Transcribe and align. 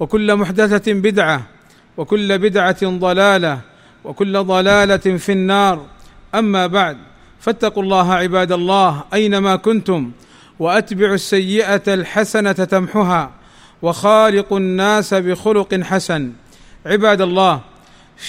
وكل 0.00 0.36
محدثة 0.36 0.92
بدعة 0.92 1.42
وكل 1.96 2.38
بدعة 2.38 2.86
ضلالة 2.86 3.60
وكل 4.04 4.44
ضلالة 4.44 4.96
في 4.96 5.32
النار. 5.32 5.86
أما 6.34 6.66
بعد 6.66 6.96
فاتقوا 7.40 7.82
الله 7.82 8.14
عباد 8.14 8.52
الله 8.52 9.04
أينما 9.14 9.56
كنتم 9.56 10.10
وأتبعوا 10.58 11.14
السيئة 11.14 11.94
الحسنة 11.94 12.52
تمحها 12.52 13.30
وخالقوا 13.82 14.58
الناس 14.58 15.14
بخلق 15.14 15.74
حسن. 15.74 16.32
عباد 16.86 17.20
الله 17.20 17.60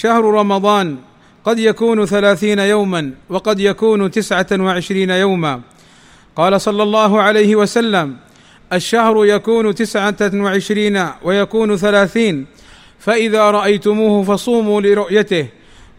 شهر 0.00 0.24
رمضان 0.24 0.96
قد 1.44 1.58
يكون 1.58 2.06
ثلاثين 2.06 2.58
يوما 2.58 3.10
وقد 3.28 3.60
يكون 3.60 4.10
تسعة 4.10 4.46
وعشرين 4.52 5.10
يوما. 5.10 5.60
قال 6.36 6.60
صلى 6.60 6.82
الله 6.82 7.22
عليه 7.22 7.56
وسلم 7.56 8.16
الشهر 8.72 9.26
يكون 9.26 9.74
تسعة 9.74 10.16
وعشرين 10.34 11.06
ويكون 11.22 11.76
ثلاثين 11.76 12.46
فإذا 12.98 13.50
رأيتموه 13.50 14.22
فصوموا 14.22 14.80
لرؤيته 14.80 15.46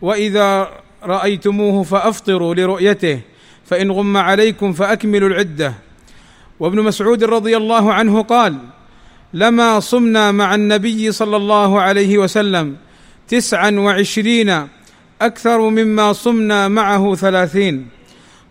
وإذا 0.01 0.69
رأيتموه 1.03 1.83
فأفطروا 1.83 2.55
لرؤيته 2.55 3.19
فإن 3.65 3.91
غم 3.91 4.17
عليكم 4.17 4.73
فأكملوا 4.73 5.29
العدة. 5.29 5.73
وابن 6.59 6.81
مسعود 6.81 7.23
رضي 7.23 7.57
الله 7.57 7.93
عنه 7.93 8.21
قال 8.21 8.57
لما 9.33 9.79
صمنا 9.79 10.31
مع 10.31 10.55
النبي 10.55 11.11
صلى 11.11 11.37
الله 11.37 11.81
عليه 11.81 12.17
وسلم 12.17 12.75
تسعا 13.27 13.71
وعشرين 13.71 14.67
أكثر 15.21 15.69
مما 15.69 16.13
صمنا 16.13 16.67
معه 16.67 17.15
ثلاثين. 17.15 17.87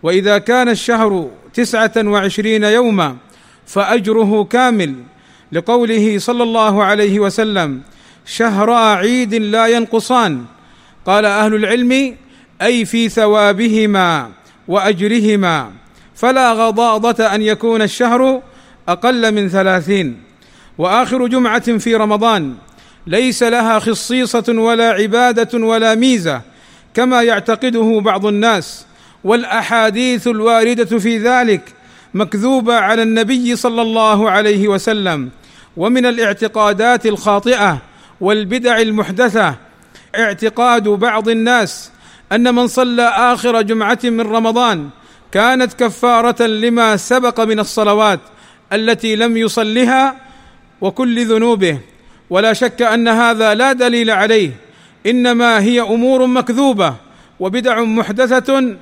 وإذا 0.03 0.37
كان 0.37 0.69
الشهر 0.69 1.29
تسعة 1.53 1.91
وعشرين 1.97 2.63
يوما 2.63 3.15
فأجره 3.67 4.43
كامل 4.43 4.95
لقوله 5.51 6.19
صلى 6.19 6.43
الله 6.43 6.83
عليه 6.83 7.19
وسلم 7.19 7.81
شهرا 8.25 8.95
عيد 8.95 9.33
لا 9.33 9.67
ينقصان. 9.67 10.45
قال 11.05 11.25
أهل 11.25 11.55
العلم 11.55 12.15
أي 12.61 12.85
في 12.85 13.09
ثوابهما 13.09 14.31
وأجرهما 14.67 15.71
فلا 16.15 16.53
غضاضة 16.53 17.25
أن 17.25 17.41
يكون 17.41 17.81
الشهر 17.81 18.41
أقل 18.87 19.33
من 19.33 19.49
ثلاثين. 19.49 20.21
وآخر 20.77 21.27
جمعة 21.27 21.77
في 21.77 21.95
رمضان 21.95 22.55
ليس 23.07 23.43
لها 23.43 23.79
خصيصة 23.79 24.45
ولا 24.47 24.89
عبادة 24.89 25.65
ولا 25.65 25.95
ميزة 25.95 26.41
كما 26.93 27.21
يعتقده 27.21 27.99
بعض 28.03 28.25
الناس 28.25 28.85
والأحاديث 29.23 30.27
الواردة 30.27 30.99
في 30.99 31.17
ذلك 31.17 31.61
مكذوبة 32.13 32.75
على 32.75 33.03
النبي 33.03 33.55
صلى 33.55 33.81
الله 33.81 34.29
عليه 34.29 34.67
وسلم 34.67 35.29
ومن 35.77 36.05
الاعتقادات 36.05 37.05
الخاطئة 37.05 37.77
والبدع 38.21 38.77
المحدثة 38.77 39.55
اعتقاد 40.15 40.83
بعض 40.83 41.29
الناس 41.29 41.91
أن 42.31 42.55
من 42.55 42.67
صلى 42.67 43.03
آخر 43.03 43.61
جمعة 43.61 43.99
من 44.03 44.21
رمضان 44.21 44.89
كانت 45.31 45.73
كفارة 45.73 46.43
لما 46.43 46.97
سبق 46.97 47.39
من 47.39 47.59
الصلوات 47.59 48.19
التي 48.73 49.15
لم 49.15 49.37
يصلها 49.37 50.15
وكل 50.81 51.25
ذنوبه. 51.25 51.79
ولا 52.29 52.53
شك 52.53 52.81
أن 52.81 53.07
هذا 53.07 53.53
لا 53.53 53.73
دليل 53.73 54.11
عليه 54.11 54.51
إنما 55.05 55.59
هي 55.59 55.81
أمور 55.81 56.27
مكذوبة 56.27 56.95
وبدع 57.39 57.81
محدثة 57.81 58.77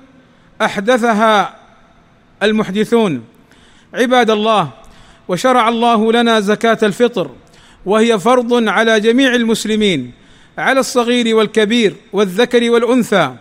أحدثها 0.62 1.56
المحدثون 2.44 3.23
عباد 3.94 4.29
الله 4.29 4.69
وشرع 5.28 5.69
الله 5.69 6.12
لنا 6.12 6.40
زكاة 6.40 6.78
الفطر 6.84 7.29
وهي 7.85 8.19
فرض 8.19 8.68
على 8.69 9.00
جميع 9.00 9.35
المسلمين 9.35 10.12
على 10.57 10.79
الصغير 10.79 11.35
والكبير 11.35 11.95
والذكر 12.13 12.69
والأنثى. 12.72 13.35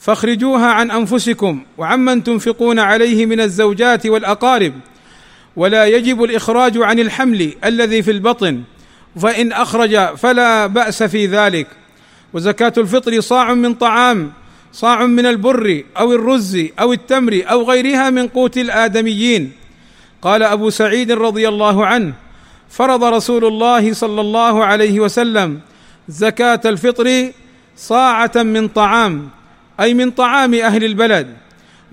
فاخرجوها 0.00 0.66
عن 0.66 0.90
أنفسكم 0.90 1.62
وعمن 1.78 2.24
تنفقون 2.24 2.78
عليه 2.78 3.26
من 3.26 3.40
الزوجات 3.40 4.06
والأقارب. 4.06 4.72
ولا 5.56 5.86
يجب 5.86 6.24
الإخراج 6.24 6.78
عن 6.78 6.98
الحمل 6.98 7.52
الذي 7.64 8.02
في 8.02 8.10
البطن 8.10 8.62
فإن 9.20 9.52
أخرج 9.52 10.16
فلا 10.16 10.66
بأس 10.66 11.02
في 11.02 11.26
ذلك. 11.26 11.66
وزكاة 12.32 12.72
الفطر 12.78 13.20
صاع 13.20 13.54
من 13.54 13.74
طعام 13.74 14.32
صاع 14.72 15.06
من 15.06 15.26
البر 15.26 15.82
أو 15.98 16.12
الرز 16.12 16.58
أو 16.80 16.92
التمر 16.92 17.42
أو 17.50 17.70
غيرها 17.70 18.10
من 18.10 18.28
قوت 18.28 18.58
الآدميين. 18.58 19.52
قال 20.22 20.42
أبو 20.42 20.70
سعيد 20.70 21.12
رضي 21.12 21.48
الله 21.48 21.86
عنه 21.86 22.12
فرض 22.70 23.04
رسول 23.04 23.44
الله 23.44 23.92
صلى 23.92 24.20
الله 24.20 24.64
عليه 24.64 25.00
وسلم 25.00 25.60
زكاة 26.08 26.60
الفطر 26.64 27.32
صاعة 27.76 28.32
من 28.36 28.68
طعام 28.68 29.28
أي 29.80 29.94
من 29.94 30.10
طعام 30.10 30.54
أهل 30.54 30.84
البلد. 30.84 31.36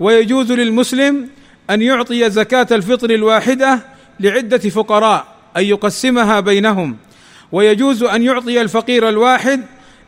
ويجوز 0.00 0.52
للمسلم 0.52 1.28
أن 1.70 1.82
يعطي 1.82 2.30
زكاة 2.30 2.66
الفطر 2.72 3.10
الواحدة 3.10 3.80
لعدة 4.20 4.58
فقراء 4.58 5.26
أن 5.56 5.64
يقسمها 5.64 6.40
بينهم. 6.40 6.96
ويجوز 7.52 8.02
أن 8.02 8.22
يعطي 8.22 8.60
الفقير 8.60 9.08
الواحد 9.08 9.62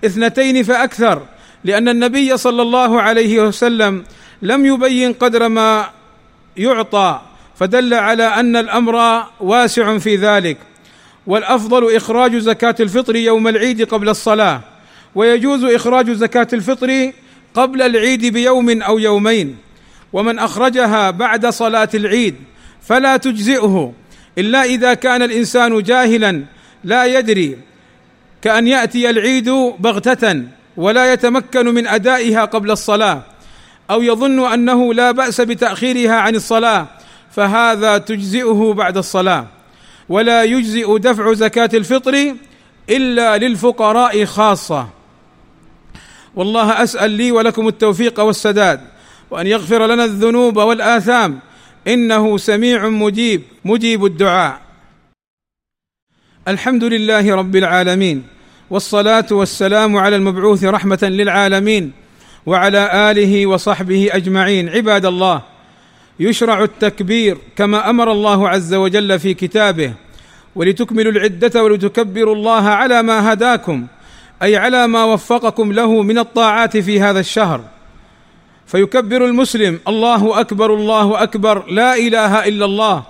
اثنتين 0.04 0.62
فأكثر 0.62 1.22
لأن 1.64 1.88
النبي 1.88 2.36
صلى 2.36 2.62
الله 2.62 3.02
عليه 3.02 3.40
وسلم 3.40 4.04
لم 4.42 4.66
يبين 4.66 5.12
قدر 5.12 5.48
ما 5.48 5.90
يعطى 6.56 7.20
فدل 7.56 7.94
على 7.94 8.24
أن 8.24 8.56
الأمر 8.56 9.24
واسع 9.40 9.98
في 9.98 10.16
ذلك. 10.16 10.56
والأفضل 11.26 11.96
إخراج 11.96 12.36
زكاة 12.36 12.74
الفطر 12.80 13.16
يوم 13.16 13.48
العيد 13.48 13.82
قبل 13.82 14.08
الصلاة 14.08 14.60
ويجوز 15.14 15.64
إخراج 15.64 16.10
زكاة 16.10 16.48
الفطر 16.52 17.12
قبل 17.54 17.82
العيد 17.82 18.26
بيوم 18.26 18.82
أو 18.82 18.98
يومين. 18.98 19.56
ومن 20.12 20.38
أخرجها 20.38 21.10
بعد 21.10 21.46
صلاة 21.46 21.88
العيد 21.94 22.34
فلا 22.82 23.16
تجزئه 23.16 23.92
إلا 24.38 24.62
إذا 24.62 24.94
كان 24.94 25.22
الإنسان 25.22 25.82
جاهلا 25.82 26.44
لا 26.84 27.04
يدري 27.04 27.58
كأن 28.42 28.68
يأتي 28.68 29.10
العيد 29.10 29.50
بغتة. 29.78 30.57
ولا 30.78 31.12
يتمكن 31.12 31.66
من 31.66 31.86
أدائها 31.86 32.44
قبل 32.44 32.70
الصلاة 32.70 33.22
أو 33.90 34.02
يظن 34.02 34.52
أنه 34.52 34.94
لا 34.94 35.10
بأس 35.10 35.40
بتأخيرها 35.40 36.14
عن 36.14 36.34
الصلاة 36.34 36.86
فهذا 37.30 37.98
تجزئه 37.98 38.72
بعد 38.76 38.96
الصلاة. 38.96 39.46
ولا 40.08 40.44
يجزئ 40.44 40.98
دفع 40.98 41.32
زكاة 41.32 41.70
الفطر 41.74 42.34
إلا 42.90 43.38
للفقراء 43.38 44.24
خاصة. 44.24 44.88
والله 46.34 46.82
أسأل 46.82 47.10
لي 47.10 47.32
ولكم 47.32 47.68
التوفيق 47.68 48.20
والسداد 48.20 48.80
وأن 49.30 49.46
يغفر 49.46 49.86
لنا 49.86 50.04
الذنوب 50.04 50.56
والآثام 50.56 51.38
إنه 51.86 52.38
سميع 52.38 52.88
مجيب 52.88 53.42
مجيب 53.64 54.04
الدعاء. 54.04 54.60
الحمد 56.48 56.84
لله 56.84 57.34
رب 57.34 57.56
العالمين. 57.56 58.37
والصلاة 58.70 59.26
والسلام 59.30 59.96
على 59.96 60.16
المبعوث 60.16 60.64
رحمة 60.64 60.98
للعالمين 61.02 61.92
وعلى 62.46 63.10
آله 63.10 63.46
وصحبه 63.46 64.08
أجمعين. 64.12 64.68
عباد 64.68 65.06
الله 65.06 65.42
يشرع 66.20 66.62
التكبير 66.62 67.38
كما 67.56 67.90
أمر 67.90 68.12
الله 68.12 68.48
عز 68.48 68.74
وجل 68.74 69.18
في 69.18 69.34
كتابه 69.34 69.92
ولتكملوا 70.54 71.12
العدة 71.12 71.62
ولتكبروا 71.62 72.34
الله 72.34 72.68
على 72.68 73.02
ما 73.02 73.32
هداكم 73.32 73.86
أي 74.42 74.56
على 74.56 74.86
ما 74.86 75.04
وفقكم 75.04 75.72
له 75.72 76.02
من 76.02 76.18
الطاعات 76.18 76.76
في 76.76 77.00
هذا 77.00 77.20
الشهر. 77.20 77.60
فيكبر 78.66 79.24
المسلم 79.24 79.78
الله 79.88 80.40
أكبر 80.40 80.74
الله 80.74 81.22
أكبر 81.22 81.66
لا 81.70 81.96
إله 81.96 82.48
إلا 82.48 82.64
الله 82.64 83.02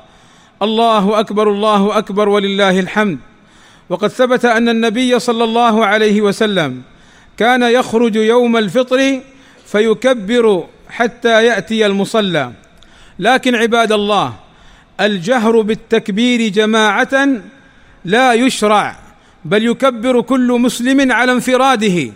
الله 0.63 1.21
أكبر 1.21 1.51
الله 1.51 1.99
أكبر 1.99 2.29
ولله 2.29 2.81
الحمد. 2.81 3.19
وقد 3.89 4.09
ثبت 4.09 4.45
أن 4.45 4.69
النبي 4.69 5.19
صلى 5.19 5.45
الله 5.45 5.87
عليه 5.87 6.21
وسلم 6.23 6.83
كان 7.37 7.63
يخرج 7.63 8.17
يوم 8.17 8.57
الفطر 8.57 9.21
فيكبر 9.67 10.67
حتى 10.89 11.45
يأتي 11.47 11.87
المصلى. 11.87 12.53
لكن 13.19 13.55
عباد 13.55 13.93
الله 13.93 14.35
الجهر 15.01 15.61
بالتكبير 15.61 16.53
جماعة 16.53 17.29
لا 18.05 18.33
يشرع 18.33 18.97
بل 19.45 19.65
يكبر 19.65 20.21
كل 20.21 20.53
مسلم 20.53 21.13
على 21.13 21.33
انفراده. 21.33 22.13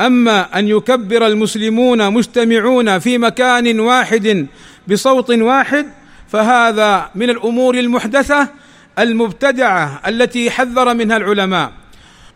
أما 0.00 0.58
أن 0.58 0.68
يكبر 0.68 1.26
المسلمون 1.26 2.10
مجتمعون 2.10 2.98
في 2.98 3.18
مكان 3.18 3.80
واحد 3.80 4.46
بصوت 4.88 5.30
واحد 5.30 5.86
فهذا 6.28 7.10
من 7.14 7.30
الأمور 7.30 7.74
المحدثة 7.78 8.48
المبتدعة 8.98 10.00
التي 10.06 10.50
حذر 10.50 10.94
منها 10.94 11.16
العلماء 11.16 11.72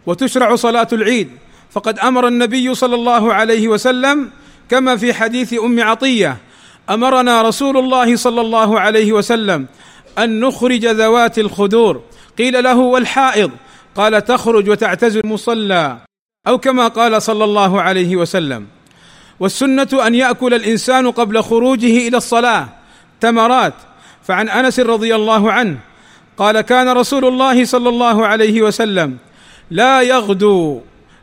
وتشرع 0.07 0.55
صلاة 0.57 0.89
العيد. 0.93 1.31
فقد 1.71 1.99
أمر 1.99 2.29
النبي 2.29 2.75
صلى 2.75 2.95
الله 2.95 3.35
عليه 3.35 3.69
وسلم 3.69 4.31
كما 4.71 4.97
في 4.97 5.15
حديث 5.15 5.55
أم 5.55 5.83
عطية 5.83 6.37
أمرنا 6.91 7.43
رسول 7.43 7.77
الله 7.77 8.17
صلى 8.17 8.41
الله 8.41 8.81
عليه 8.81 9.13
وسلم 9.13 9.67
أن 10.19 10.41
نخرج 10.41 10.87
ذوات 10.87 11.39
الخدور. 11.39 12.03
قيل 12.39 12.65
له 12.65 12.77
والحائض؟ 12.77 13.51
قال 13.97 14.25
تخرج 14.25 14.69
وتعتزل 14.69 15.21
المصلى 15.21 15.99
أو 16.47 16.59
كما 16.59 16.89
قال 16.89 17.23
صلى 17.23 17.45
الله 17.45 17.83
عليه 17.83 18.17
وسلم. 18.17 18.67
والسنة 19.41 19.89
أن 20.07 20.15
يأكل 20.15 20.55
الإنسان 20.55 21.11
قبل 21.11 21.43
خروجه 21.43 22.09
إلى 22.09 22.17
الصلاة. 22.17 22.69
تمرات. 23.21 23.75
فعن 24.23 24.49
أنس 24.49 24.81
رضي 24.81 25.15
الله 25.15 25.53
عنه 25.53 25.79
قال 26.37 26.61
كان 26.61 26.89
رسول 26.89 27.25
الله 27.25 27.65
صلى 27.65 27.89
الله 27.89 28.27
عليه 28.27 28.63
وسلم 28.63 29.17
لا 29.71 30.03
يغدو 30.03 30.81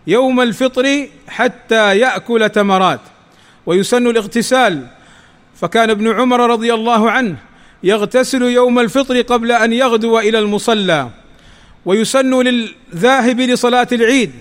يوم 0.07 0.42
الفطر 0.42 1.07
حتى 1.27 1.98
يأكل 1.98 2.50
تمرات. 2.50 3.00
ويسن 3.65 4.07
الاغتسال. 4.07 4.88
فكان 5.56 5.89
ابن 5.89 6.12
عمر 6.12 6.50
رضي 6.50 6.74
الله 6.74 7.12
عنه 7.12 7.36
يغتسل 7.83 8.42
يوم 8.42 8.80
الفطر 8.80 9.21
قبل 9.21 9.51
أن 9.51 9.74
يغدو 9.74 10.19
إلى 10.19 10.39
المصلى. 10.39 11.10
ويسن 11.86 12.42
للذاهب 12.42 13.39
لصلاة 13.39 13.88
العيد 13.92 14.31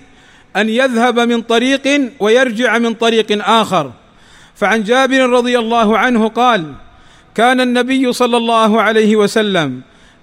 أن 0.56 0.68
يذهب 0.68 1.20
من 1.20 1.42
طريق 1.42 2.10
ويرجع 2.20 2.78
من 2.78 2.94
طريق 2.94 3.48
آخر. 3.48 3.92
فعن 4.54 4.82
جابر 4.82 5.30
رضي 5.30 5.58
الله 5.58 5.98
عنه 5.98 6.28
قال 6.28 6.72
كان 7.34 7.60
النبي 7.60 8.12
صلى 8.12 8.36
الله 8.36 8.82
عليه 8.82 9.16
وسلم 9.16 9.80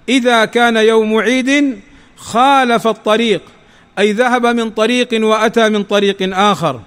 إذا 0.08 0.44
كان 0.44 0.76
يوم 0.76 1.18
عيد 1.18 1.80
خالف 2.16 2.86
الطريق 2.86 3.42
أي 3.98 4.12
ذهب 4.12 4.46
من 4.46 4.70
طريق 4.70 5.08
وأتى 5.12 5.68
من 5.68 5.82
طريق 5.82 6.16
آخر. 6.22 6.80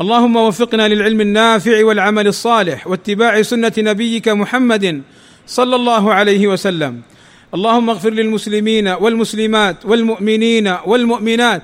اللهم 0.00 0.36
وفقنا 0.36 0.88
للعلم 0.88 1.20
النافع 1.20 1.84
والعمل 1.84 2.26
الصالح 2.26 2.86
واتباع 2.86 3.42
سنة 3.42 3.72
نبيك 3.78 4.28
محمد 4.28 5.02
صلى 5.46 5.76
الله 5.76 6.14
عليه 6.14 6.46
وسلم. 6.46 7.00
اللهم 7.54 7.90
اغفر 7.90 8.10
للمسلمين 8.10 8.88
والمسلمات 8.88 9.76
والمؤمنين 9.84 10.76
والمؤمنات 10.86 11.62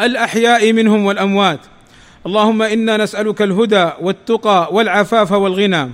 الأحياء 0.00 0.72
منهم 0.72 1.04
والأموات. 1.04 1.60
اللهم 2.26 2.62
إنا 2.62 2.96
نسألك 2.96 3.42
الهدى 3.42 3.90
والتقى 4.00 4.68
والعفاف 4.72 5.32
والغنى. 5.32 5.90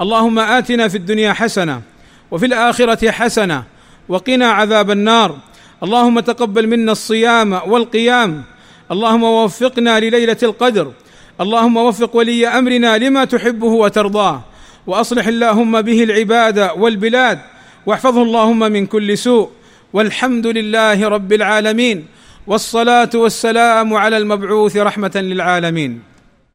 اللهم 0.00 0.38
آتنا 0.38 0.88
في 0.88 0.96
الدنيا 0.96 1.32
حسنة 1.32 1.82
وفي 2.30 2.46
الآخرة 2.46 3.10
حسنة. 3.10 3.62
وقنا 4.08 4.46
عذاب 4.50 4.90
النار. 4.90 5.36
اللهم 5.82 6.20
تقبل 6.20 6.66
منا 6.66 6.92
الصيام 6.92 7.52
والقيام. 7.52 8.44
اللهم 8.90 9.22
وفقنا 9.22 10.00
لليلة 10.00 10.36
القدر. 10.42 10.92
اللهم 11.40 11.76
وفق 11.76 12.16
ولي 12.16 12.48
أمرنا 12.48 12.98
لما 12.98 13.24
تحبه 13.24 13.66
وترضاه. 13.66 14.42
وأصلح 14.86 15.26
اللهم 15.26 15.82
به 15.82 16.04
العباد 16.04 16.70
والبلاد. 16.76 17.38
واحفظه 17.86 18.22
اللهم 18.22 18.58
من 18.58 18.86
كل 18.86 19.18
سوء. 19.18 19.50
والحمد 19.92 20.46
لله 20.46 21.08
رب 21.08 21.32
العالمين. 21.32 22.06
والصلاة 22.46 23.10
والسلام 23.14 23.94
على 23.94 24.16
المبعوث 24.16 24.76
رحمة 24.76 25.12
للعالمين. 25.14 26.15